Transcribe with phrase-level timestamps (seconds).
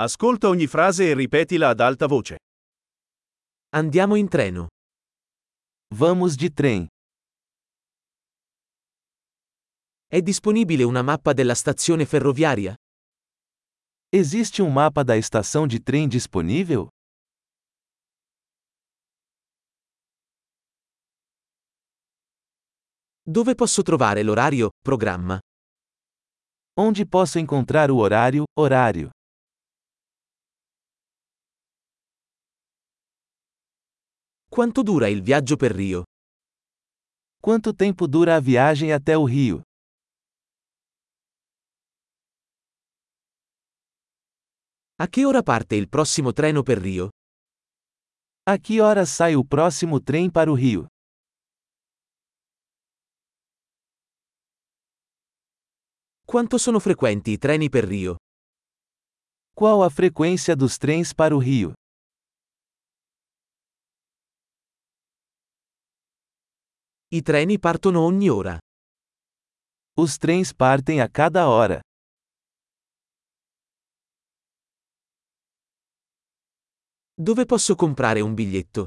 [0.00, 2.36] Ascolta ogni frase e ripetila ad alta voce.
[3.70, 4.68] Andiamo in treno.
[5.92, 6.86] Vamos de trem.
[10.06, 12.76] È disponibile una mappa della stazione ferroviaria?
[14.10, 16.86] Existe um mapa da estação de trem disponível?
[23.24, 25.40] Dove posso trovare l'orario, programma?
[26.78, 29.10] Onde posso encontrar o horário, horário?
[34.58, 36.02] Quanto dura il viaggio per Rio?
[37.40, 39.62] Quanto tempo dura a viagem até o Rio?
[44.96, 47.10] A che ora parte il prossimo treno per Rio?
[48.50, 50.88] A que horas sai o próximo trem para o Rio?
[56.26, 58.16] Quanto sono frequenti i treni per Rio?
[59.54, 61.74] Qual a frequência dos trens para o Rio?
[67.10, 68.58] I treni partono ogni ora.
[69.96, 71.80] Os trens partem a cada hora.
[77.14, 78.86] Dove posso comprare un biglietto?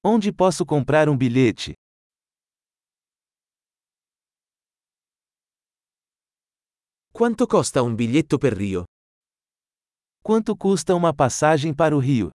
[0.00, 1.74] Onde posso comprar um bilhete?
[7.12, 8.84] Quanto costa un biglietto per Rio?
[10.22, 12.30] Quanto custa uma passagem para o Rio?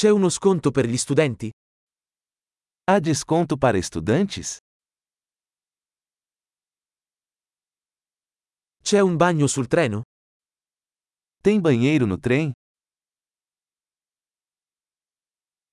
[0.00, 1.50] C'è uno sconto per gli studenti?
[2.90, 4.56] Há desconto para estudantes?
[8.82, 10.04] C'è un bagno sul treno?
[11.42, 12.50] Tem banheiro no trem?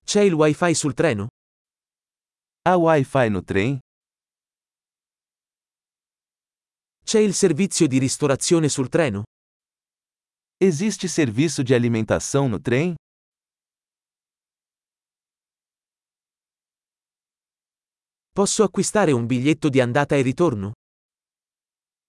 [0.04, 1.30] C'è il wifi sul treno?
[2.64, 3.80] Há Wi-Fi no trem?
[7.02, 9.24] C'è il servizio di ristorazione sul treno?
[10.58, 12.94] Existe serviço de alimentação no trem?
[18.38, 20.74] Posso acquistare un biglietto di andata e ritorno?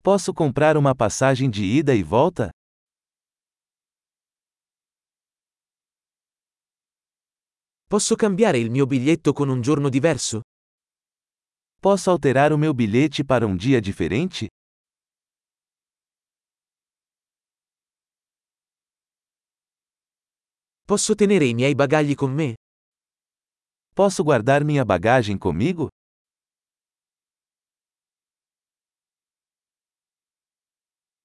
[0.03, 2.51] Posso comprar uma passagem de ida e volta?
[7.87, 10.43] Posso cambiare il mio biglietto con un giorno diverso?
[11.81, 14.49] Posso alterar o meu bilhete para um dia diferente?
[20.85, 22.55] Posso tenere i miei bagagli con me?
[23.95, 25.89] Posso guardar minha bagagem comigo?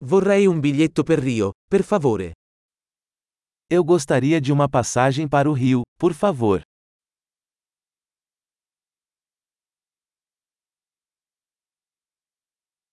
[0.06, 2.34] Vorrei un biglietto per Rio, per favore.
[3.69, 6.62] Eu gostaria de uma passagem para o Rio, por favor.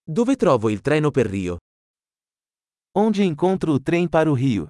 [0.05, 1.57] Dove trovo il treno per Rio?
[2.97, 4.69] Onde encontro o trem para o Rio?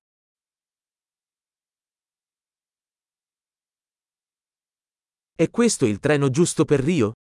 [5.34, 7.12] È questo il treno giusto per Rio?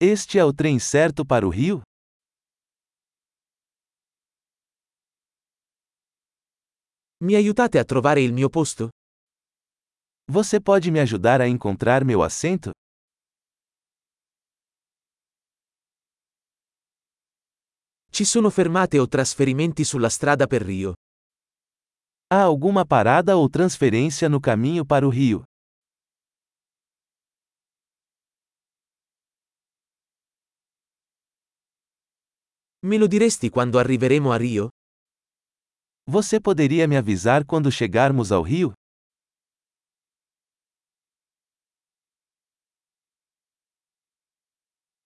[0.00, 1.82] Este é o trem certo para o Rio?
[7.22, 8.88] Mi aiutate a trovare il mio posto?
[10.32, 12.70] Você pode me ajudar a encontrar meu assento?
[18.10, 20.94] Ci sono fermate o trasferimenti sulla strada per Rio?
[22.32, 25.42] Há alguma parada ou transferência no caminho para o Rio?
[32.82, 34.70] Me lo diresti quando arriveremo a Rio?
[36.08, 38.72] Você poderia me avisar quando chegarmos ao Rio?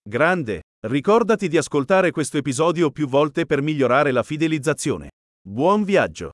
[0.07, 0.61] Grande!
[0.85, 5.09] Ricordati di ascoltare questo episodio più volte per migliorare la fidelizzazione.
[5.41, 6.31] Buon viaggio!